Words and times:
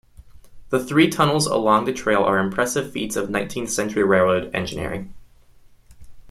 The 0.69 0.83
three 0.83 1.09
tunnels 1.11 1.45
along 1.45 1.85
the 1.85 1.93
trail 1.93 2.23
are 2.23 2.39
impressive 2.39 2.91
feats 2.91 3.15
of 3.15 3.29
nineteenth-century 3.29 4.01
railroad 4.03 4.49
engineering. 4.51 5.13